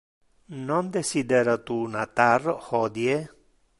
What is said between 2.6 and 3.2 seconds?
hodie?